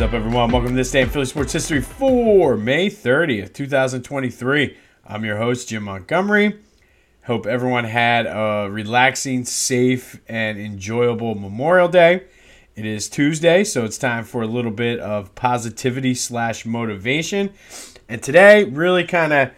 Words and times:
What's 0.00 0.14
up, 0.14 0.18
everyone? 0.18 0.50
Welcome 0.50 0.70
to 0.70 0.76
this 0.76 0.90
day 0.90 1.02
in 1.02 1.10
Philly 1.10 1.26
sports 1.26 1.52
history 1.52 1.82
for 1.82 2.56
May 2.56 2.88
30th, 2.88 3.52
2023. 3.52 4.74
I'm 5.06 5.26
your 5.26 5.36
host, 5.36 5.68
Jim 5.68 5.82
Montgomery. 5.82 6.58
Hope 7.24 7.44
everyone 7.44 7.84
had 7.84 8.24
a 8.24 8.70
relaxing, 8.70 9.44
safe, 9.44 10.18
and 10.26 10.58
enjoyable 10.58 11.34
Memorial 11.34 11.86
Day. 11.86 12.22
It 12.74 12.86
is 12.86 13.10
Tuesday, 13.10 13.62
so 13.62 13.84
it's 13.84 13.98
time 13.98 14.24
for 14.24 14.40
a 14.40 14.46
little 14.46 14.70
bit 14.70 15.00
of 15.00 15.34
positivity 15.34 16.14
slash 16.14 16.64
motivation. 16.64 17.52
And 18.08 18.22
today, 18.22 18.64
really 18.64 19.04
kind 19.04 19.34
of, 19.34 19.50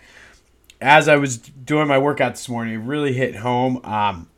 as 0.81 1.07
I 1.07 1.19
was 1.19 1.39
doing 1.39 1.87
my 1.87 1.99
workout 1.99 2.33
this 2.33 2.49
morning, 2.49 2.75
it 2.75 2.79
really 2.79 3.13
hit 3.13 3.37
home. 3.37 3.81
Um, 3.85 4.29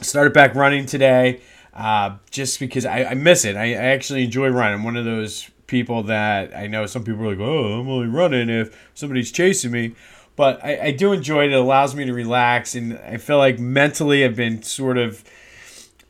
started 0.00 0.32
back 0.32 0.56
running 0.56 0.84
today 0.84 1.42
uh, 1.78 2.16
just 2.30 2.58
because 2.58 2.84
I, 2.84 3.04
I 3.04 3.14
miss 3.14 3.44
it. 3.44 3.56
I, 3.56 3.66
I 3.66 3.84
actually 3.94 4.24
enjoy 4.24 4.48
running. 4.48 4.80
I'm 4.80 4.84
one 4.84 4.96
of 4.96 5.04
those 5.04 5.48
people 5.68 6.02
that 6.04 6.54
I 6.56 6.66
know 6.66 6.86
some 6.86 7.04
people 7.04 7.22
are 7.24 7.30
like, 7.30 7.38
oh, 7.38 7.80
I'm 7.80 7.88
only 7.88 8.08
running 8.08 8.50
if 8.50 8.76
somebody's 8.94 9.30
chasing 9.30 9.70
me. 9.70 9.94
But 10.34 10.62
I, 10.64 10.80
I 10.86 10.90
do 10.90 11.12
enjoy 11.12 11.44
it. 11.44 11.52
It 11.52 11.54
allows 11.54 11.94
me 11.94 12.04
to 12.04 12.12
relax. 12.12 12.74
And 12.74 12.98
I 12.98 13.16
feel 13.16 13.38
like 13.38 13.60
mentally 13.60 14.24
I've 14.24 14.34
been 14.34 14.62
sort 14.62 14.98
of 14.98 15.22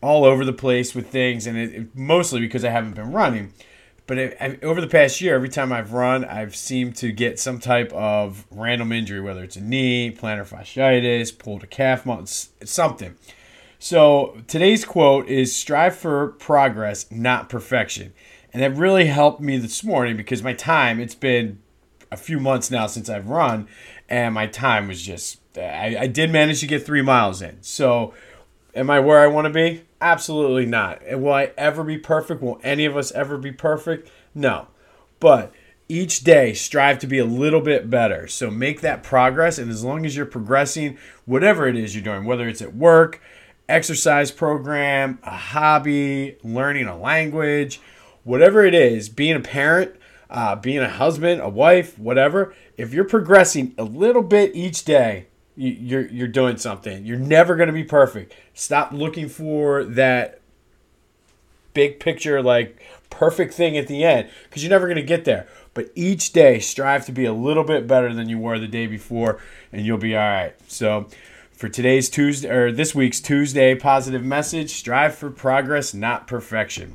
all 0.01 0.25
over 0.25 0.43
the 0.43 0.55
place 0.55 0.95
with 0.95 1.09
things. 1.09 1.47
And 1.47 1.59
it, 1.59 1.75
it 1.75 1.95
mostly 1.95 2.41
because 2.41 2.65
I 2.65 2.71
haven't 2.71 2.95
been 2.95 3.13
running. 3.13 3.53
But 4.07 4.39
over 4.63 4.81
the 4.81 4.87
past 4.87 5.21
year, 5.21 5.35
every 5.35 5.51
time 5.51 5.71
I've 5.71 5.93
run, 5.93 6.25
I've 6.25 6.57
seemed 6.57 6.97
to 6.97 7.13
get 7.13 7.39
some 7.39 7.61
type 7.61 7.93
of 7.93 8.47
random 8.51 8.91
injury, 8.91 9.21
whether 9.21 9.45
it's 9.45 9.57
a 9.57 9.61
knee, 9.61 10.17
plantar 10.19 10.49
fasciitis, 10.49 11.39
pulled 11.39 11.63
a 11.63 11.67
calf 11.67 12.07
muscle, 12.07 12.55
something. 12.65 13.17
So 13.79 14.43
today's 14.49 14.85
quote 14.85 15.29
is 15.29 15.55
strive 15.55 15.97
for 15.97 16.29
progress, 16.29 17.11
not 17.13 17.49
perfection. 17.49 18.13
And 18.53 18.63
that 18.63 18.77
really 18.77 19.07
helped 19.07 19.41
me 19.41 19.57
this 19.57 19.85
morning 19.85 20.17
because 20.17 20.43
my 20.43 20.53
time, 20.53 20.99
it's 20.99 21.15
been 21.15 21.61
a 22.11 22.17
few 22.17 22.41
months 22.41 22.71
now 22.71 22.87
since 22.87 23.09
I've 23.09 23.29
run, 23.29 23.69
and 24.09 24.35
my 24.35 24.47
time 24.47 24.89
was 24.89 25.03
just, 25.03 25.41
I, 25.57 25.97
I 26.01 26.07
did 26.09 26.31
manage 26.31 26.61
to 26.61 26.67
get 26.67 26.85
three 26.85 27.03
miles 27.03 27.41
in. 27.41 27.59
So 27.61 28.15
am 28.75 28.91
I 28.91 28.99
where 28.99 29.21
I 29.21 29.29
want 29.29 29.45
to 29.47 29.53
be? 29.53 29.85
Absolutely 30.01 30.67
not. 30.67 31.01
And 31.07 31.23
will 31.23 31.35
I 31.35 31.53
ever 31.57 31.85
be 31.85 31.99
perfect? 31.99 32.43
Will 32.43 32.61
any 32.65 32.85
of 32.85 32.97
us 32.97 33.13
ever 33.13 33.39
be 33.39 33.53
perfect? 33.53 34.11
No. 34.35 34.69
But 35.21 35.53
each 35.89 36.21
day 36.25 36.53
strive 36.53 36.99
to 37.01 37.07
be 37.07 37.19
a 37.19 37.25
little 37.25 37.61
bit 37.61 37.89
better. 37.91 38.27
So 38.27 38.51
make 38.51 38.81
that 38.81 39.03
progress. 39.03 39.59
And 39.59 39.71
as 39.71 39.85
long 39.85 40.05
as 40.05 40.17
you're 40.17 40.27
progressing, 40.27 40.99
whatever 41.27 41.69
it 41.69 41.77
is 41.77 41.95
you're 41.95 42.05
doing, 42.05 42.25
whether 42.25 42.49
it's 42.49 42.63
at 42.63 42.75
work, 42.75 43.21
exercise 43.69 44.31
program, 44.31 45.19
a 45.23 45.37
hobby, 45.37 46.37
learning 46.43 46.87
a 46.87 46.99
language, 46.99 47.81
whatever 48.25 48.65
it 48.65 48.75
is, 48.75 49.09
being 49.09 49.37
a 49.37 49.41
parent, 49.41 49.95
uh, 50.31 50.57
being 50.57 50.79
a 50.79 50.89
husband, 50.89 51.41
a 51.41 51.49
wife, 51.49 51.99
whatever, 51.99 52.55
if 52.77 52.93
you're 52.93 53.05
progressing 53.05 53.75
a 53.79 53.85
little 53.85 54.23
bit 54.23 54.55
each 54.55 54.85
day, 54.85 55.27
you're, 55.57 56.07
you're 56.07 56.29
doing 56.29 56.57
something. 56.57 57.05
You're 57.05 57.19
never 57.19 57.57
going 57.57 57.67
to 57.67 57.73
be 57.73 57.85
perfect. 57.85 58.35
Stop 58.55 58.93
looking 58.93 59.29
for 59.29 59.83
that 59.85 60.41
big 61.75 61.99
picture, 61.99 62.43
like 62.43 62.81
perfect 63.11 63.55
thing 63.55 63.77
at 63.77 63.89
the 63.89 64.05
end, 64.05 64.29
because 64.45 64.63
you're 64.63 64.71
never 64.71 64.87
going 64.87 64.97
to 64.97 65.03
get 65.03 65.25
there. 65.25 65.49
But 65.75 65.91
each 65.95 66.33
day, 66.33 66.61
strive 66.61 67.07
to 67.07 67.13
be 67.13 67.25
a 67.25 67.33
little 67.33 67.65
bit 67.65 67.87
better 67.87 68.13
than 68.13 68.29
you 68.29 68.39
were 68.39 68.59
the 68.59 68.69
day 68.69 68.87
before, 68.87 69.41
and 69.73 69.85
you'll 69.85 69.99
be 69.99 70.17
all 70.17 70.23
right. 70.23 70.55
So, 70.69 71.09
for 71.59 71.69
today's 71.69 72.09
Tuesday 72.09 72.49
or 72.49 72.71
this 72.71 72.95
week's 72.95 73.19
Tuesday 73.19 73.75
positive 73.75 74.25
message, 74.25 74.71
strive 74.71 75.17
for 75.17 75.29
progress, 75.29 75.93
not 75.93 76.29
perfection. 76.29 76.95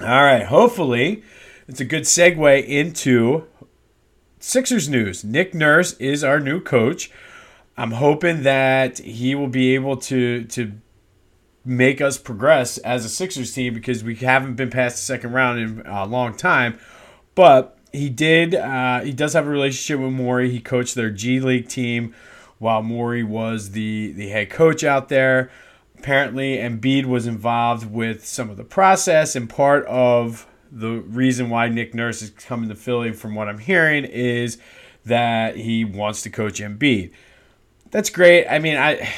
All 0.00 0.06
right, 0.06 0.44
hopefully 0.46 1.22
it's 1.68 1.78
a 1.78 1.84
good 1.84 2.04
segue 2.04 2.66
into 2.66 3.46
Sixers 4.40 4.88
news. 4.88 5.24
Nick 5.24 5.52
Nurse 5.52 5.92
is 5.98 6.24
our 6.24 6.40
new 6.40 6.58
coach. 6.58 7.10
I'm 7.76 7.90
hoping 7.90 8.44
that 8.44 8.96
he 8.96 9.34
will 9.34 9.48
be 9.48 9.74
able 9.74 9.98
to 9.98 10.44
to 10.44 10.72
make 11.62 12.00
us 12.00 12.16
progress 12.16 12.78
as 12.78 13.04
a 13.04 13.10
Sixers 13.10 13.52
team 13.52 13.74
because 13.74 14.02
we 14.02 14.14
haven't 14.14 14.54
been 14.54 14.70
past 14.70 14.96
the 14.96 15.02
second 15.02 15.32
round 15.32 15.58
in 15.58 15.82
a 15.84 16.06
long 16.06 16.34
time. 16.34 16.78
But 17.34 17.76
he 17.92 18.08
did. 18.08 18.54
Uh, 18.54 19.00
he 19.00 19.12
does 19.12 19.34
have 19.34 19.46
a 19.46 19.50
relationship 19.50 20.02
with 20.02 20.14
Morey. 20.14 20.50
He 20.50 20.60
coached 20.60 20.94
their 20.94 21.10
G 21.10 21.40
League 21.40 21.68
team 21.68 22.14
while 22.58 22.82
Morey 22.82 23.22
was 23.22 23.70
the, 23.70 24.12
the 24.12 24.28
head 24.28 24.50
coach 24.50 24.84
out 24.84 25.08
there. 25.08 25.50
Apparently, 25.98 26.58
Embiid 26.58 27.06
was 27.06 27.26
involved 27.26 27.90
with 27.90 28.26
some 28.26 28.50
of 28.50 28.56
the 28.56 28.64
process, 28.64 29.34
and 29.34 29.48
part 29.48 29.84
of 29.86 30.46
the 30.70 31.00
reason 31.00 31.48
why 31.48 31.68
Nick 31.68 31.94
Nurse 31.94 32.22
is 32.22 32.30
coming 32.30 32.68
to 32.68 32.74
Philly, 32.74 33.12
from 33.12 33.34
what 33.34 33.48
I'm 33.48 33.58
hearing, 33.58 34.04
is 34.04 34.58
that 35.04 35.56
he 35.56 35.84
wants 35.84 36.22
to 36.22 36.30
coach 36.30 36.60
Embiid. 36.60 37.12
That's 37.90 38.10
great. 38.10 38.46
I 38.46 38.58
mean, 38.58 38.76
I, 38.76 39.08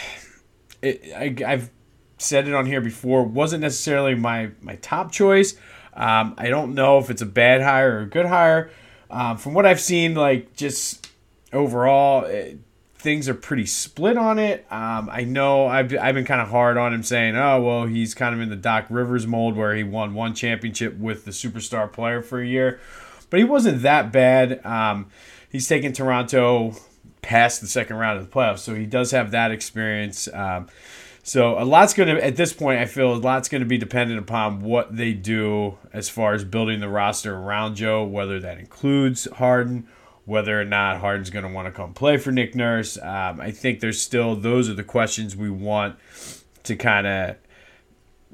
it, 0.83 1.03
I 1.15 1.53
I've 1.53 1.71
said 2.19 2.47
it 2.47 2.55
on 2.55 2.67
here 2.67 2.81
before. 2.81 3.25
wasn't 3.25 3.63
necessarily 3.63 4.15
my 4.15 4.51
my 4.61 4.77
top 4.77 5.11
choice. 5.13 5.55
Um, 5.95 6.35
I 6.39 6.49
don't 6.49 6.75
know 6.75 6.99
if 6.99 7.11
it's 7.11 7.23
a 7.23 7.27
bad 7.27 7.63
hire 7.63 7.99
or 7.99 8.01
a 8.03 8.07
good 8.07 8.27
hire. 8.27 8.71
Um, 9.11 9.37
from 9.37 9.55
what 9.55 9.67
I've 9.67 9.81
seen, 9.81 10.15
like 10.15 10.55
just 10.55 11.09
overall, 11.53 12.25
it, 12.25 12.59
things 12.99 13.29
are 13.29 13.35
pretty 13.35 13.65
split 13.65 14.17
on 14.17 14.39
it. 14.41 14.67
Um, 14.73 15.09
I 15.11 15.23
know 15.23 15.67
I've, 15.67 15.97
I've 15.97 16.17
been 16.17 16.25
kind 16.25 16.41
of 16.41 16.49
hard 16.49 16.77
on 16.77 16.93
him 16.93 17.05
saying, 17.05 17.37
oh, 17.37 17.63
well, 17.63 17.87
he's 17.87 18.13
kind 18.13 18.35
of 18.35 18.41
in 18.41 18.51
the 18.51 18.57
Doc 18.57 18.87
Rivers 18.91 19.27
mold 19.27 19.57
where 19.57 19.75
he 19.75 19.85
won 19.85 20.15
one 20.15 20.35
championship 20.35 20.99
with 20.99 21.25
the 21.25 21.31
superstar 21.31 21.91
player 21.91 22.23
for 22.23 22.41
a 22.41 22.47
year. 22.47 22.81
But 23.31 23.39
he 23.39 23.45
wasn't 23.45 23.83
that 23.83 24.11
bad. 24.11 24.65
Um, 24.67 25.07
he's 25.49 25.69
taken 25.69 25.93
Toronto 25.93 26.75
past 27.23 27.61
the 27.61 27.69
second 27.69 27.97
round 27.97 28.19
of 28.19 28.29
the 28.29 28.33
playoffs, 28.33 28.61
so 28.61 28.75
he 28.75 28.87
does 28.87 29.13
have 29.13 29.31
that 29.31 29.53
experience. 29.53 30.29
Um, 30.33 30.67
so 31.23 31.57
a 31.59 31.63
lot's 31.63 31.95
going 31.95 32.17
to, 32.17 32.25
at 32.25 32.37
this 32.37 32.53
point, 32.53 32.81
I 32.81 32.87
feel 32.87 33.13
a 33.13 33.17
lot's 33.17 33.49
going 33.49 33.61
to 33.61 33.69
be 33.69 33.79
dependent 33.79 34.19
upon 34.19 34.63
what 34.63 34.97
they 34.97 35.13
do 35.13 35.79
as 35.93 36.09
far 36.09 36.33
as 36.33 36.43
building 36.43 36.81
the 36.81 36.89
roster 36.89 37.37
around 37.37 37.77
Joe, 37.77 38.03
whether 38.03 38.41
that 38.41 38.59
includes 38.59 39.29
Harden 39.35 39.87
whether 40.29 40.61
or 40.61 40.65
not 40.65 40.99
Harden's 40.99 41.31
going 41.31 41.47
to 41.47 41.51
want 41.51 41.67
to 41.67 41.73
come 41.73 41.95
play 41.95 42.19
for 42.19 42.31
Nick 42.31 42.55
Nurse. 42.55 42.99
Um, 42.99 43.41
I 43.41 43.51
think 43.51 43.81
there's 43.81 44.01
still 44.01 44.37
those 44.37 44.69
are 44.69 44.75
the 44.75 44.85
questions 44.85 45.35
we 45.35 45.49
want 45.49 45.97
to 46.65 46.77
kind 46.77 47.07
of 47.07 47.37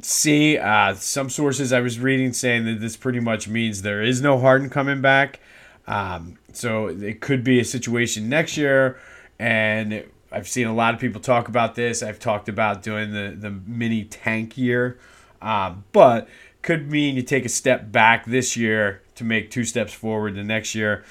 see. 0.03 0.59
Uh, 0.59 0.95
some 0.95 1.31
sources 1.31 1.73
I 1.73 1.79
was 1.81 2.01
reading 2.01 2.33
saying 2.33 2.65
that 2.65 2.81
this 2.81 2.97
pretty 2.97 3.21
much 3.21 3.47
means 3.47 3.83
there 3.83 4.03
is 4.03 4.21
no 4.21 4.41
Harden 4.41 4.71
coming 4.71 5.01
back. 5.03 5.39
Um, 5.87 6.37
so 6.53 6.89
it 6.89 7.21
could 7.21 7.45
be 7.45 7.61
a 7.61 7.65
situation 7.65 8.29
next 8.29 8.57
year, 8.57 8.99
and 9.39 10.05
I've 10.33 10.49
seen 10.49 10.67
a 10.67 10.75
lot 10.75 10.95
of 10.95 11.01
people 11.01 11.21
talk 11.21 11.47
about 11.47 11.77
this. 11.77 12.03
I've 12.03 12.19
talked 12.19 12.49
about 12.49 12.83
doing 12.83 13.13
the 13.13 13.37
the 13.39 13.51
mini 13.51 14.03
tank 14.03 14.59
year, 14.59 14.99
um, 15.41 15.85
but 15.93 16.27
could 16.61 16.91
mean 16.91 17.15
you 17.15 17.23
take 17.23 17.45
a 17.45 17.49
step 17.49 17.93
back 17.93 18.25
this 18.27 18.57
year 18.57 19.03
to 19.15 19.23
make 19.23 19.53
two 19.53 19.65
steps 19.65 19.93
forward 19.93 20.35
the 20.35 20.43
next 20.43 20.75
year 20.75 21.05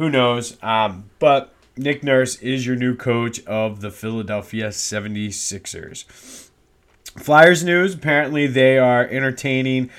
who 0.00 0.08
knows? 0.08 0.56
Um, 0.62 1.10
but 1.18 1.52
Nick 1.76 2.02
Nurse 2.02 2.36
is 2.36 2.66
your 2.66 2.74
new 2.74 2.96
coach 2.96 3.44
of 3.44 3.82
the 3.82 3.90
Philadelphia 3.90 4.68
76ers. 4.68 6.48
Flyers 7.18 7.62
news 7.62 7.94
apparently 7.94 8.46
they 8.46 8.78
are 8.78 9.06
entertaining 9.06 9.90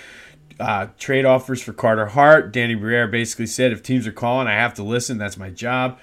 uh, 0.60 0.88
trade 0.98 1.24
offers 1.24 1.62
for 1.62 1.72
Carter 1.72 2.08
Hart. 2.08 2.52
Danny 2.52 2.74
Briere 2.74 3.08
basically 3.08 3.46
said 3.46 3.72
if 3.72 3.84
teams 3.84 4.08
are 4.08 4.12
calling, 4.12 4.48
I 4.48 4.54
have 4.54 4.74
to 4.76 4.84
listen. 4.84 5.20
That's 5.20 5.38
my 5.38 5.52
job. 5.52 6.00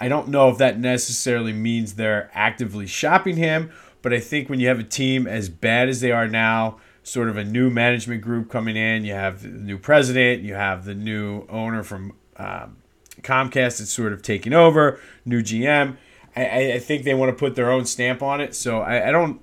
I 0.00 0.08
don't 0.08 0.26
know 0.26 0.48
if 0.48 0.58
that 0.58 0.80
necessarily 0.80 1.52
means 1.52 1.94
they're 1.94 2.32
actively 2.34 2.88
shopping 2.88 3.36
him, 3.36 3.70
but 4.02 4.12
I 4.12 4.18
think 4.18 4.50
when 4.50 4.58
you 4.58 4.66
have 4.66 4.80
a 4.80 4.84
team 4.84 5.28
as 5.28 5.48
bad 5.48 5.88
as 5.88 6.00
they 6.00 6.10
are 6.10 6.26
now, 6.26 6.78
sort 7.04 7.28
of 7.28 7.36
a 7.36 7.44
new 7.44 7.70
management 7.70 8.22
group 8.22 8.50
coming 8.50 8.76
in, 8.76 9.04
you 9.04 9.12
have 9.12 9.42
the 9.42 9.50
new 9.50 9.78
president, 9.78 10.42
you 10.42 10.54
have 10.54 10.84
the 10.84 10.96
new 10.96 11.46
owner 11.48 11.84
from 11.84 12.12
um, 12.38 12.78
Comcast 13.22 13.80
is 13.80 13.90
sort 13.90 14.12
of 14.12 14.22
taking 14.22 14.52
over, 14.52 15.00
new 15.24 15.42
GM. 15.42 15.96
I, 16.34 16.74
I 16.74 16.78
think 16.78 17.04
they 17.04 17.14
want 17.14 17.30
to 17.30 17.36
put 17.38 17.54
their 17.54 17.70
own 17.70 17.86
stamp 17.86 18.22
on 18.22 18.40
it. 18.40 18.54
So 18.54 18.80
I, 18.80 19.08
I 19.08 19.12
don't 19.12 19.40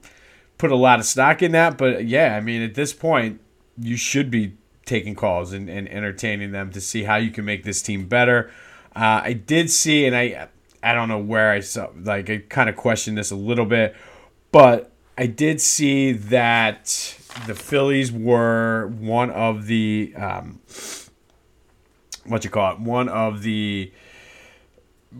put 0.58 0.72
a 0.72 0.76
lot 0.76 1.00
of 1.00 1.06
stock 1.06 1.42
in 1.42 1.52
that. 1.54 1.78
But 1.78 2.06
yeah, 2.06 2.36
I 2.36 2.40
mean, 2.40 2.62
at 2.62 2.76
this 2.76 2.94
point, 2.94 3.42
you 3.78 3.98
should 3.98 4.30
be 4.30 4.54
taking 4.86 5.16
calls 5.16 5.54
and, 5.54 5.70
and 5.70 5.90
entertaining 5.90 6.52
them 6.52 6.72
to 6.72 6.82
see 6.82 7.04
how 7.04 7.16
you 7.16 7.32
can 7.32 7.46
make 7.46 7.64
this 7.64 7.82
team 7.82 8.08
better. 8.08 8.52
Uh, 8.96 9.22
I 9.24 9.34
did 9.34 9.72
see, 9.72 10.06
and 10.06 10.16
I 10.16 10.50
I 10.84 10.94
don't 10.94 11.08
know 11.08 11.20
where 11.20 11.52
I 11.52 11.62
saw, 11.62 11.90
like, 12.04 12.30
I 12.30 12.40
kind 12.50 12.70
of 12.70 12.76
questioned 12.76 13.18
this 13.18 13.32
a 13.32 13.36
little 13.36 13.66
bit, 13.66 13.96
but 14.52 14.92
I 15.18 15.28
did 15.28 15.62
see 15.62 16.12
that 16.12 17.18
the 17.48 17.56
Phillies 17.56 18.12
were 18.12 18.88
one 18.88 19.32
of 19.32 19.66
the. 19.66 20.14
Um, 20.16 20.60
what 22.26 22.44
you 22.44 22.50
call 22.50 22.74
it, 22.74 22.80
one 22.80 23.10
of 23.10 23.44
the 23.44 23.92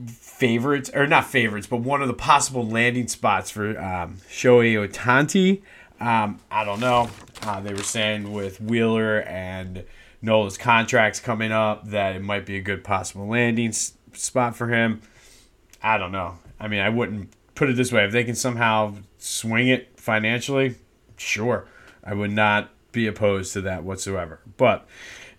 favorites, 0.08 0.90
or 0.94 1.06
not 1.08 1.26
favorites, 1.26 1.68
but 1.68 1.78
one 1.78 2.02
of 2.02 2.08
the 2.08 2.14
possible 2.14 2.68
landing 2.68 3.08
spots 3.08 3.52
for 3.52 3.70
um, 3.80 4.18
Shohei 4.30 4.88
Ohtani. 4.88 5.62
Um, 6.00 6.40
I 6.50 6.64
don't 6.66 6.80
know. 6.80 7.10
Uh, 7.44 7.62
they 7.62 7.74
were 7.74 7.84
saying 7.84 8.34
with 8.34 8.60
Wheeler 8.60 9.22
and 9.22 9.84
Nola's 10.22 10.58
contract's 10.58 11.20
coming 11.20 11.52
up, 11.52 11.90
that 11.90 12.16
it 12.16 12.22
might 12.22 12.46
be 12.46 12.58
a 12.58 12.62
good 12.62 12.84
possible 12.84 13.28
landing 13.28 13.70
s- 13.70 13.94
spot 14.14 14.56
for 14.56 14.68
him. 14.68 15.02
I 15.82 15.98
don't 15.98 16.12
know. 16.12 16.40
I 16.60 16.68
mean, 16.68 16.80
I 16.80 16.90
wouldn't 16.90 17.32
put 17.56 17.70
it 17.70 17.76
this 17.76 17.92
way. 17.92 18.06
If 18.06 18.12
they 18.12 18.24
can 18.24 18.36
somehow 18.36 18.96
swing 19.18 19.68
it 19.68 20.00
financially, 20.00 20.76
sure. 21.18 21.68
I 22.04 22.14
would 22.14 22.32
not 22.32 22.70
be 22.92 23.06
opposed 23.08 23.54
to 23.54 23.62
that 23.62 23.84
whatsoever. 23.84 24.40
But 24.58 24.88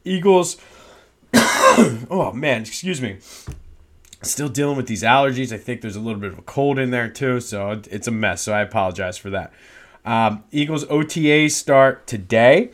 Eagles, 0.05 0.58
oh 2.11 2.32
man, 2.32 2.62
excuse 2.62 3.00
me. 3.00 3.19
Still 4.23 4.49
dealing 4.49 4.76
with 4.76 4.87
these 4.87 5.03
allergies. 5.03 5.53
I 5.53 5.59
think 5.59 5.81
there's 5.81 5.97
a 5.97 6.00
little 6.00 6.21
bit 6.21 6.32
of 6.32 6.38
a 6.38 6.43
cold 6.43 6.79
in 6.79 6.91
there 6.91 7.09
too, 7.09 7.41
so 7.41 7.82
it's 7.91 8.06
a 8.06 8.11
mess. 8.11 8.43
So 8.43 8.53
I 8.53 8.61
apologize 8.61 9.19
for 9.19 9.31
that. 9.31 9.53
Um, 10.05 10.44
Eagles 10.53 10.85
OTA 10.88 11.50
start 11.50 12.06
today. 12.06 12.71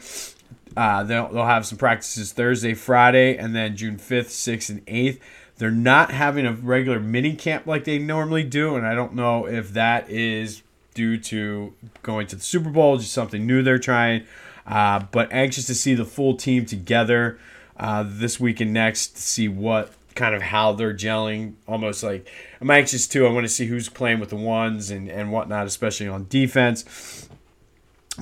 Uh, 0.76 1.02
they'll, 1.02 1.32
they'll 1.32 1.46
have 1.46 1.66
some 1.66 1.78
practices 1.78 2.32
Thursday, 2.32 2.74
Friday, 2.74 3.36
and 3.36 3.54
then 3.54 3.76
June 3.76 3.96
5th, 3.96 4.26
6th, 4.26 4.70
and 4.70 4.86
8th. 4.86 5.18
They're 5.56 5.70
not 5.70 6.10
having 6.10 6.46
a 6.46 6.52
regular 6.52 7.00
mini 7.00 7.34
camp 7.34 7.66
like 7.66 7.84
they 7.84 7.98
normally 7.98 8.44
do, 8.44 8.76
and 8.76 8.86
I 8.86 8.94
don't 8.94 9.14
know 9.14 9.46
if 9.46 9.72
that 9.72 10.08
is 10.08 10.62
due 10.94 11.18
to 11.18 11.74
going 12.02 12.26
to 12.28 12.36
the 12.36 12.42
Super 12.42 12.70
Bowl, 12.70 12.96
just 12.98 13.12
something 13.12 13.46
new 13.46 13.62
they're 13.62 13.78
trying. 13.78 14.24
Uh, 14.66 15.04
but 15.10 15.32
anxious 15.32 15.66
to 15.66 15.74
see 15.74 15.94
the 15.94 16.04
full 16.04 16.36
team 16.36 16.64
together 16.64 17.38
uh, 17.80 18.04
this 18.06 18.38
week 18.38 18.60
and 18.60 18.72
next 18.72 19.16
to 19.16 19.22
see 19.22 19.48
what 19.48 19.92
kind 20.14 20.34
of 20.34 20.42
how 20.42 20.72
they're 20.72 20.94
gelling. 20.94 21.54
Almost 21.66 22.02
like 22.02 22.28
I'm 22.60 22.70
anxious 22.70 23.08
too. 23.08 23.26
I 23.26 23.32
want 23.32 23.44
to 23.44 23.48
see 23.52 23.66
who's 23.66 23.88
playing 23.88 24.20
with 24.20 24.28
the 24.28 24.36
ones 24.36 24.90
and, 24.90 25.08
and 25.08 25.32
whatnot, 25.32 25.66
especially 25.66 26.06
on 26.06 26.26
defense. 26.28 27.28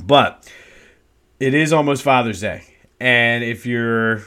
But 0.01 0.51
it 1.41 1.55
is 1.55 1.73
almost 1.73 2.03
Father's 2.03 2.41
Day. 2.41 2.63
And 3.01 3.43
if 3.43 3.67
you're 3.67 4.23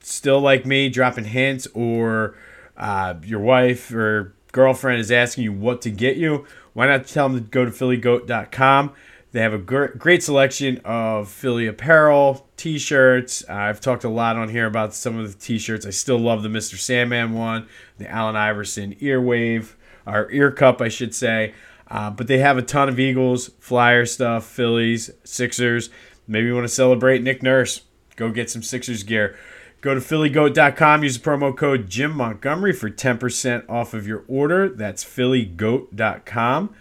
still 0.00 0.40
like 0.40 0.64
me, 0.64 0.88
dropping 0.88 1.24
hints, 1.24 1.66
or 1.74 2.36
uh, 2.76 3.14
your 3.24 3.40
wife 3.40 3.92
or 3.92 4.34
girlfriend 4.52 5.00
is 5.00 5.10
asking 5.10 5.44
you 5.44 5.52
what 5.52 5.82
to 5.82 5.90
get 5.90 6.16
you, 6.16 6.46
why 6.74 6.86
not 6.86 7.06
tell 7.06 7.28
them 7.28 7.38
to 7.38 7.44
go 7.44 7.64
to 7.64 7.72
phillygoat.com? 7.72 8.92
They 9.36 9.42
have 9.42 9.52
a 9.52 9.58
great 9.58 10.22
selection 10.22 10.80
of 10.82 11.28
Philly 11.28 11.66
apparel, 11.66 12.48
t-shirts. 12.56 13.44
Uh, 13.46 13.52
I've 13.52 13.82
talked 13.82 14.04
a 14.04 14.08
lot 14.08 14.36
on 14.36 14.48
here 14.48 14.64
about 14.64 14.94
some 14.94 15.18
of 15.18 15.30
the 15.30 15.38
t-shirts. 15.38 15.84
I 15.84 15.90
still 15.90 16.16
love 16.16 16.42
the 16.42 16.48
Mr. 16.48 16.78
Sandman 16.78 17.34
one, 17.34 17.68
the 17.98 18.10
Allen 18.10 18.34
Iverson 18.34 18.94
earwave, 18.94 19.74
or 20.06 20.30
ear 20.32 20.50
cup, 20.50 20.80
I 20.80 20.88
should 20.88 21.14
say. 21.14 21.52
Uh, 21.90 22.08
but 22.08 22.28
they 22.28 22.38
have 22.38 22.56
a 22.56 22.62
ton 22.62 22.88
of 22.88 22.98
Eagles, 22.98 23.50
Flyer 23.60 24.06
stuff, 24.06 24.46
Phillies, 24.46 25.10
Sixers. 25.22 25.90
Maybe 26.26 26.46
you 26.46 26.54
want 26.54 26.64
to 26.64 26.72
celebrate 26.72 27.22
Nick 27.22 27.42
Nurse. 27.42 27.82
Go 28.16 28.30
get 28.30 28.48
some 28.48 28.62
Sixers 28.62 29.02
gear. 29.02 29.36
Go 29.82 29.92
to 29.92 30.00
phillygoat.com, 30.00 31.02
use 31.02 31.18
the 31.18 31.30
promo 31.30 31.54
code 31.54 31.90
Jim 31.90 32.16
Montgomery 32.16 32.72
for 32.72 32.88
10% 32.88 33.68
off 33.68 33.92
of 33.92 34.06
your 34.06 34.24
order. 34.28 34.70
That's 34.70 35.04
phillygoat.com 35.04 36.74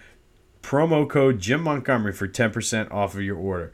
promo 0.66 1.08
code 1.08 1.40
Jim 1.40 1.62
Montgomery 1.62 2.12
for 2.12 2.28
10% 2.28 2.92
off 2.92 3.14
of 3.14 3.22
your 3.22 3.38
order. 3.38 3.72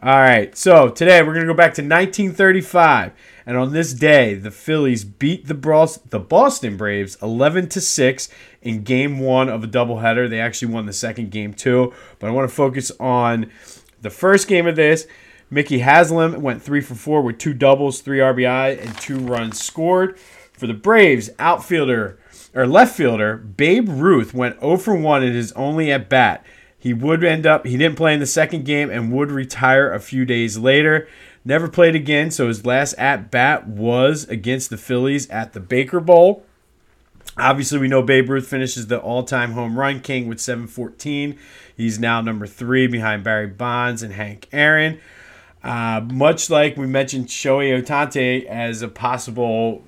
All 0.00 0.14
right, 0.14 0.56
so 0.56 0.88
today 0.88 1.20
we're 1.22 1.34
going 1.34 1.44
to 1.44 1.52
go 1.52 1.56
back 1.56 1.74
to 1.74 1.82
1935, 1.82 3.12
and 3.44 3.56
on 3.58 3.72
this 3.72 3.92
day, 3.92 4.34
the 4.34 4.52
Phillies 4.52 5.04
beat 5.04 5.46
the 5.46 5.54
Boston 5.54 6.76
Braves 6.76 7.18
11 7.20 7.68
to 7.70 7.80
six 7.80 8.28
in 8.62 8.84
Game 8.84 9.18
One 9.18 9.48
of 9.48 9.64
a 9.64 9.66
doubleheader. 9.66 10.30
They 10.30 10.40
actually 10.40 10.72
won 10.72 10.86
the 10.86 10.92
second 10.92 11.32
game 11.32 11.52
too, 11.52 11.92
but 12.20 12.28
I 12.28 12.30
want 12.30 12.48
to 12.48 12.54
focus 12.54 12.92
on 13.00 13.50
the 14.00 14.08
first 14.08 14.46
game 14.46 14.68
of 14.68 14.76
this. 14.76 15.08
Mickey 15.50 15.80
Haslin 15.80 16.38
went 16.38 16.62
three 16.62 16.80
for 16.80 16.94
four 16.94 17.22
with 17.22 17.38
two 17.38 17.54
doubles, 17.54 18.00
three 18.00 18.18
RBI, 18.18 18.80
and 18.80 18.96
two 18.98 19.18
runs 19.18 19.60
scored. 19.60 20.16
For 20.52 20.68
the 20.68 20.74
Braves, 20.74 21.28
outfielder 21.40 22.19
or 22.54 22.66
left 22.66 22.96
fielder 22.96 23.36
Babe 23.36 23.88
Ruth 23.88 24.34
went 24.34 24.60
0 24.60 24.76
for 24.78 24.94
1 24.94 25.22
in 25.22 25.34
his 25.34 25.52
only 25.52 25.92
at 25.92 26.08
bat. 26.08 26.44
He 26.78 26.94
would 26.94 27.22
end 27.22 27.46
up 27.46 27.66
he 27.66 27.76
didn't 27.76 27.96
play 27.96 28.14
in 28.14 28.20
the 28.20 28.26
second 28.26 28.64
game 28.64 28.90
and 28.90 29.12
would 29.12 29.30
retire 29.30 29.92
a 29.92 30.00
few 30.00 30.24
days 30.24 30.58
later. 30.58 31.08
Never 31.44 31.68
played 31.68 31.94
again, 31.94 32.30
so 32.30 32.48
his 32.48 32.66
last 32.66 32.94
at 32.94 33.30
bat 33.30 33.66
was 33.66 34.24
against 34.28 34.70
the 34.70 34.76
Phillies 34.76 35.28
at 35.30 35.52
the 35.52 35.60
Baker 35.60 36.00
Bowl. 36.00 36.44
Obviously, 37.38 37.78
we 37.78 37.88
know 37.88 38.02
Babe 38.02 38.28
Ruth 38.28 38.46
finishes 38.46 38.88
the 38.88 38.98
all-time 38.98 39.52
home 39.52 39.78
run 39.78 40.00
king 40.00 40.26
with 40.26 40.40
714. 40.40 41.38
He's 41.74 41.98
now 41.98 42.20
number 42.20 42.46
three 42.46 42.86
behind 42.86 43.24
Barry 43.24 43.46
Bonds 43.46 44.02
and 44.02 44.12
Hank 44.12 44.48
Aaron. 44.52 45.00
Uh, 45.62 46.02
much 46.12 46.50
like 46.50 46.76
we 46.76 46.86
mentioned 46.86 47.26
Shohei 47.28 47.82
Ohtani 47.82 48.44
as 48.46 48.82
a 48.82 48.88
possible 48.88 49.82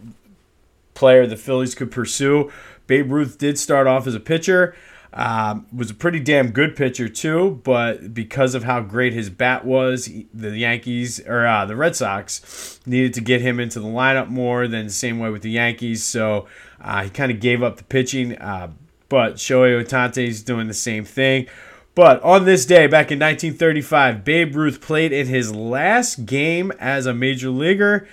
player 0.95 1.27
the 1.27 1.37
Phillies 1.37 1.75
could 1.75 1.91
pursue. 1.91 2.51
Babe 2.87 3.11
Ruth 3.11 3.39
did 3.39 3.59
start 3.59 3.87
off 3.87 4.07
as 4.07 4.15
a 4.15 4.21
pitcher. 4.21 4.75
Um, 5.15 5.67
was 5.75 5.91
a 5.91 5.95
pretty 5.95 6.21
damn 6.21 6.53
good 6.53 6.75
pitcher 6.75 7.07
too, 7.07 7.61
but 7.65 8.15
because 8.15 8.55
of 8.55 8.65
how 8.65 8.81
great 8.81 9.13
his 9.13 9.29
bat 9.29 9.63
was, 9.65 10.11
the 10.33 10.57
Yankees 10.57 11.21
or 11.27 11.47
uh, 11.47 11.67
the 11.67 11.77
Red 11.77 11.95
Sox 11.95 12.81
needed 12.87 13.13
to 13.15 13.21
get 13.21 13.43
him 13.43 13.61
into 13.61 13.79
the 13.79 13.89
lineup 13.89 14.29
more 14.29 14.67
than 14.67 14.87
the 14.87 14.93
same 14.93 15.19
way 15.19 15.29
with 15.29 15.43
the 15.43 15.51
Yankees. 15.51 16.03
So 16.03 16.47
uh, 16.81 17.03
he 17.05 17.11
kind 17.11 17.31
of 17.31 17.41
gave 17.41 17.63
up 17.63 17.77
the 17.77 17.85
pitching. 17.85 18.39
Uh, 18.39 18.73
but 19.11 19.35
Shohei 19.35 19.85
Ohtani 19.85 20.27
is 20.27 20.43
doing 20.43 20.67
the 20.67 20.73
same 20.73 21.05
thing. 21.05 21.47
But 21.95 22.23
on 22.23 22.47
this 22.47 22.65
day, 22.65 22.87
back 22.87 23.13
in 23.13 23.19
1935, 23.19 24.25
Babe 24.25 24.57
Ruth 24.57 24.81
played 24.81 25.13
in 25.13 25.27
his 25.27 25.55
last 25.55 26.25
game 26.25 26.73
as 26.79 27.05
a 27.05 27.13
major 27.13 27.51
leaguer 27.51 28.09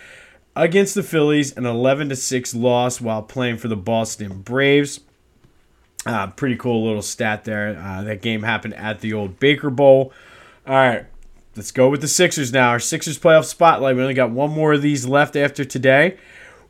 against 0.59 0.93
the 0.93 1.03
Phillies, 1.03 1.55
an 1.55 1.65
11 1.65 2.09
to 2.09 2.15
6 2.15 2.53
loss 2.53 2.99
while 2.99 3.23
playing 3.23 3.57
for 3.57 3.69
the 3.69 3.77
Boston 3.77 4.41
Braves. 4.41 4.99
Uh, 6.05 6.27
pretty 6.27 6.55
cool 6.55 6.85
little 6.85 7.01
stat 7.01 7.45
there. 7.45 7.79
Uh, 7.81 8.03
that 8.03 8.21
game 8.21 8.43
happened 8.43 8.73
at 8.73 8.99
the 8.99 9.13
old 9.13 9.39
Baker 9.39 9.69
Bowl. 9.69 10.13
All 10.67 10.75
right, 10.75 11.05
let's 11.55 11.71
go 11.71 11.89
with 11.89 12.01
the 12.01 12.07
Sixers 12.07 12.51
now. 12.51 12.69
Our 12.69 12.79
Sixers 12.79 13.17
playoff 13.17 13.45
spotlight. 13.45 13.95
We 13.95 14.01
only 14.01 14.13
got 14.13 14.31
one 14.31 14.51
more 14.51 14.73
of 14.73 14.81
these 14.81 15.05
left 15.05 15.35
after 15.35 15.65
today. 15.65 16.17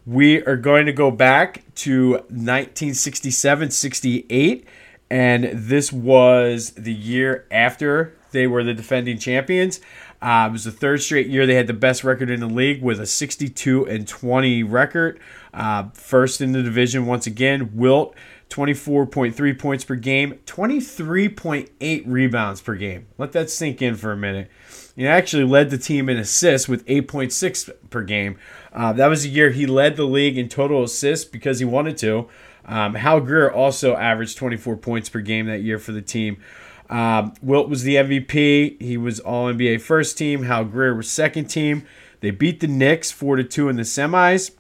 We 0.06 0.44
are 0.44 0.56
going 0.56 0.86
to 0.86 0.94
go 0.94 1.12
back 1.12 1.64
to 1.76 2.12
1967 2.12 3.72
68, 3.72 4.66
and 5.10 5.44
this 5.54 5.92
was 5.92 6.72
the 6.72 6.94
year 6.94 7.46
after 7.52 8.16
they 8.32 8.48
were 8.48 8.64
the 8.64 8.74
defending 8.74 9.20
champions. 9.20 9.80
Uh, 10.22 10.48
it 10.50 10.52
was 10.52 10.66
the 10.66 10.72
third 10.72 11.02
straight 11.02 11.28
year 11.28 11.46
they 11.46 11.56
had 11.56 11.68
the 11.68 11.74
best 11.74 12.04
record 12.04 12.30
in 12.30 12.40
the 12.40 12.48
league 12.48 12.82
with 12.82 13.00
a 13.00 13.06
62 13.06 13.88
and 13.88 14.08
20 14.08 14.64
record. 14.64 15.20
Uh, 15.54 15.90
first 15.94 16.42
in 16.42 16.52
the 16.52 16.62
division 16.62 17.06
once 17.06 17.26
again. 17.26 17.72
Wilt 17.74 18.16
24.3 18.50 19.60
points 19.60 19.84
per 19.84 19.96
game, 19.96 20.40
23.8 20.46 22.04
rebounds 22.06 22.62
per 22.62 22.76
game. 22.76 23.08
Let 23.18 23.32
that 23.34 23.50
sink 23.50 23.82
in 23.82 23.96
for 23.96 24.12
a 24.12 24.18
minute. 24.18 24.50
He 24.96 25.08
actually 25.08 25.44
led 25.44 25.70
the 25.70 25.78
team 25.78 26.10
in 26.10 26.18
assists 26.18 26.68
with 26.68 26.86
8.6 26.88 27.70
per 27.90 28.02
game. 28.02 28.38
Uh, 28.74 28.92
that 28.94 29.08
was 29.08 29.24
a 29.24 29.30
year 29.30 29.52
he 29.52 29.66
led 29.66 29.96
the 29.96 30.04
league 30.04 30.38
in 30.38 30.50
total 30.50 30.84
assists 30.84 31.26
because 31.26 31.60
he 31.60 31.66
wanted 31.66 31.98
to. 32.00 32.28
Um, 32.66 32.96
Hal 32.96 33.22
Greer 33.22 33.50
also 33.50 33.96
averaged 33.96 34.38
24 34.38 34.78
points 34.78 35.10
per 35.10 35.22
game 35.22 35.46
that 35.46 35.62
year 35.62 35.80
for 35.80 35.92
the 35.92 36.02
team. 36.02 36.42
Um, 36.90 37.34
Wilt 37.42 37.70
was 37.70 37.84
the 37.84 37.96
MVP. 37.96 38.82
He 38.82 38.98
was 38.98 39.20
All 39.20 39.52
NBA 39.52 39.82
first 39.82 40.18
team. 40.18 40.44
Hal 40.44 40.66
Greer 40.66 40.96
was 40.96 41.10
second 41.10 41.46
team. 41.46 41.86
They 42.22 42.32
beat 42.32 42.60
the 42.60 42.68
Knicks 42.68 43.12
four 43.12 43.36
to 43.36 43.44
two 43.44 43.70
in 43.70 43.76
the 43.76 43.84
semis. 43.84 44.52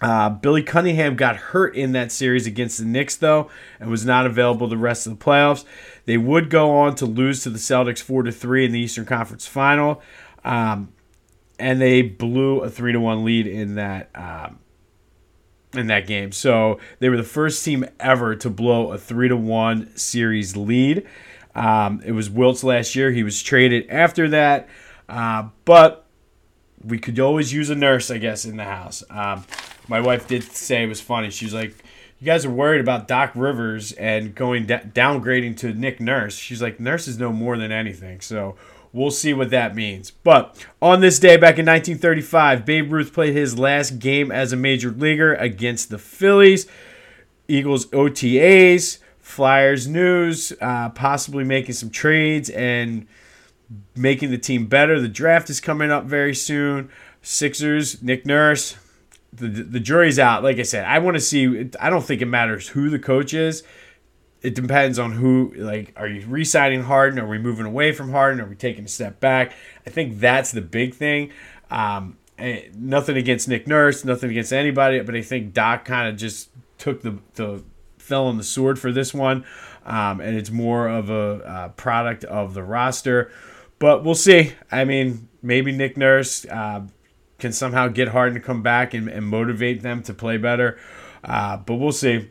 Uh, 0.00 0.30
Billy 0.30 0.62
Cunningham 0.62 1.16
got 1.16 1.36
hurt 1.36 1.74
in 1.74 1.92
that 1.92 2.12
series 2.12 2.46
against 2.46 2.78
the 2.78 2.84
Knicks, 2.84 3.16
though, 3.16 3.50
and 3.80 3.90
was 3.90 4.04
not 4.04 4.26
available 4.26 4.68
the 4.68 4.76
rest 4.76 5.06
of 5.06 5.18
the 5.18 5.24
playoffs. 5.24 5.64
They 6.04 6.16
would 6.16 6.50
go 6.50 6.70
on 6.70 6.94
to 6.96 7.06
lose 7.06 7.42
to 7.42 7.50
the 7.50 7.58
Celtics 7.58 8.00
four 8.00 8.22
to 8.22 8.30
three 8.30 8.64
in 8.64 8.72
the 8.72 8.78
Eastern 8.78 9.06
Conference 9.06 9.46
Final, 9.46 10.00
um, 10.44 10.92
and 11.58 11.80
they 11.80 12.02
blew 12.02 12.60
a 12.60 12.70
three 12.70 12.92
to 12.92 13.00
one 13.00 13.24
lead 13.24 13.48
in 13.48 13.74
that 13.74 14.10
um, 14.14 14.60
in 15.74 15.88
that 15.88 16.06
game. 16.06 16.30
So 16.30 16.78
they 17.00 17.08
were 17.08 17.16
the 17.16 17.24
first 17.24 17.64
team 17.64 17.84
ever 17.98 18.36
to 18.36 18.50
blow 18.50 18.92
a 18.92 18.98
three 18.98 19.28
to 19.28 19.36
one 19.36 19.96
series 19.96 20.56
lead. 20.56 21.06
Um, 21.58 22.00
it 22.04 22.12
was 22.12 22.30
Wilt's 22.30 22.62
last 22.62 22.94
year. 22.94 23.10
He 23.10 23.24
was 23.24 23.42
traded 23.42 23.90
after 23.90 24.28
that, 24.28 24.68
uh, 25.08 25.48
but 25.64 26.06
we 26.84 26.98
could 26.98 27.18
always 27.18 27.52
use 27.52 27.68
a 27.68 27.74
nurse, 27.74 28.12
I 28.12 28.18
guess, 28.18 28.44
in 28.44 28.56
the 28.56 28.64
house. 28.64 29.02
Um, 29.10 29.44
my 29.88 30.00
wife 30.00 30.28
did 30.28 30.44
say 30.44 30.84
it 30.84 30.86
was 30.86 31.00
funny. 31.00 31.30
She 31.30 31.44
was 31.44 31.54
like, 31.54 31.74
"You 32.20 32.26
guys 32.26 32.44
are 32.44 32.50
worried 32.50 32.80
about 32.80 33.08
Doc 33.08 33.32
Rivers 33.34 33.90
and 33.92 34.36
going 34.36 34.66
downgrading 34.66 35.56
to 35.58 35.72
Nick 35.74 36.00
Nurse." 36.00 36.36
She's 36.36 36.62
like, 36.62 36.78
"Nurses 36.78 37.18
know 37.18 37.32
more 37.32 37.58
than 37.58 37.72
anything." 37.72 38.20
So 38.20 38.54
we'll 38.92 39.10
see 39.10 39.34
what 39.34 39.50
that 39.50 39.74
means. 39.74 40.12
But 40.12 40.64
on 40.80 41.00
this 41.00 41.18
day 41.18 41.36
back 41.36 41.58
in 41.58 41.66
1935, 41.66 42.64
Babe 42.64 42.92
Ruth 42.92 43.12
played 43.12 43.34
his 43.34 43.58
last 43.58 43.98
game 43.98 44.30
as 44.30 44.52
a 44.52 44.56
major 44.56 44.92
leaguer 44.92 45.34
against 45.34 45.90
the 45.90 45.98
Phillies. 45.98 46.68
Eagles 47.48 47.86
OTAs. 47.86 48.98
Flyers 49.28 49.86
news, 49.86 50.54
uh, 50.58 50.88
possibly 50.88 51.44
making 51.44 51.74
some 51.74 51.90
trades 51.90 52.48
and 52.48 53.06
making 53.94 54.30
the 54.30 54.38
team 54.38 54.66
better. 54.66 54.98
The 54.98 55.06
draft 55.06 55.50
is 55.50 55.60
coming 55.60 55.90
up 55.90 56.06
very 56.06 56.34
soon. 56.34 56.90
Sixers, 57.20 58.02
Nick 58.02 58.24
Nurse, 58.24 58.76
the, 59.30 59.46
the 59.46 59.80
jury's 59.80 60.18
out. 60.18 60.42
Like 60.42 60.58
I 60.58 60.62
said, 60.62 60.86
I 60.86 60.98
want 61.00 61.18
to 61.18 61.20
see. 61.20 61.70
I 61.78 61.90
don't 61.90 62.04
think 62.04 62.22
it 62.22 62.26
matters 62.26 62.68
who 62.68 62.88
the 62.88 62.98
coach 62.98 63.34
is. 63.34 63.64
It 64.40 64.54
depends 64.54 64.98
on 64.98 65.12
who. 65.12 65.52
Like, 65.56 65.92
are 65.96 66.08
you 66.08 66.26
re-signing 66.26 66.84
Harden? 66.84 67.18
Are 67.18 67.28
we 67.28 67.36
moving 67.36 67.66
away 67.66 67.92
from 67.92 68.10
Harden? 68.10 68.40
Are 68.40 68.46
we 68.46 68.56
taking 68.56 68.86
a 68.86 68.88
step 68.88 69.20
back? 69.20 69.52
I 69.86 69.90
think 69.90 70.20
that's 70.20 70.52
the 70.52 70.62
big 70.62 70.94
thing. 70.94 71.32
Um, 71.70 72.16
nothing 72.74 73.18
against 73.18 73.46
Nick 73.46 73.66
Nurse, 73.66 74.06
nothing 74.06 74.30
against 74.30 74.54
anybody, 74.54 75.00
but 75.00 75.14
I 75.14 75.20
think 75.20 75.52
Doc 75.52 75.84
kind 75.84 76.08
of 76.08 76.16
just 76.16 76.48
took 76.78 77.02
the 77.02 77.18
the 77.34 77.62
fell 78.08 78.26
on 78.26 78.38
the 78.38 78.44
sword 78.44 78.78
for 78.78 78.90
this 78.90 79.14
one, 79.14 79.44
um, 79.84 80.20
and 80.20 80.36
it's 80.36 80.50
more 80.50 80.88
of 80.88 81.10
a 81.10 81.14
uh, 81.14 81.68
product 81.70 82.24
of 82.24 82.54
the 82.54 82.62
roster. 82.62 83.30
But 83.78 84.04
we'll 84.04 84.16
see. 84.16 84.54
I 84.72 84.84
mean, 84.84 85.28
maybe 85.42 85.70
Nick 85.70 85.96
Nurse. 85.96 86.44
Uh, 86.46 86.86
can 87.38 87.52
somehow 87.52 87.88
get 87.88 88.08
Harden 88.08 88.34
to 88.34 88.40
come 88.40 88.62
back 88.62 88.94
and, 88.94 89.08
and 89.08 89.24
motivate 89.24 89.82
them 89.82 90.02
to 90.02 90.14
play 90.14 90.36
better. 90.36 90.78
Uh, 91.22 91.56
but 91.56 91.74
we'll 91.76 91.92
see. 91.92 92.28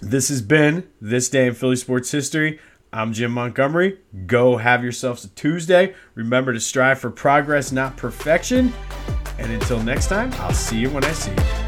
This 0.00 0.28
has 0.28 0.42
been 0.42 0.88
This 1.00 1.28
Day 1.28 1.46
in 1.46 1.54
Philly 1.54 1.76
Sports 1.76 2.10
History. 2.10 2.58
I'm 2.92 3.12
Jim 3.12 3.32
Montgomery. 3.32 4.00
Go 4.26 4.58
have 4.58 4.82
yourselves 4.82 5.24
a 5.24 5.28
Tuesday. 5.28 5.94
Remember 6.14 6.52
to 6.52 6.60
strive 6.60 6.98
for 6.98 7.10
progress, 7.10 7.72
not 7.72 7.96
perfection. 7.96 8.72
And 9.38 9.50
until 9.50 9.82
next 9.82 10.08
time, 10.08 10.32
I'll 10.34 10.52
see 10.52 10.78
you 10.78 10.90
when 10.90 11.04
I 11.04 11.12
see 11.12 11.32
you. 11.32 11.61